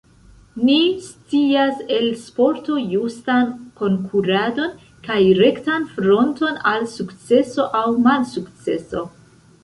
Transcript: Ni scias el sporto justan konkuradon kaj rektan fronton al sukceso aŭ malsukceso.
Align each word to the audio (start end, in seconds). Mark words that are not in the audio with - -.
Ni 0.67 0.75
scias 1.07 1.81
el 1.97 2.05
sporto 2.21 2.77
justan 2.93 3.51
konkuradon 3.81 4.71
kaj 5.07 5.17
rektan 5.41 5.85
fronton 5.97 6.57
al 6.71 6.87
sukceso 6.95 7.67
aŭ 7.81 7.83
malsukceso. 8.07 9.03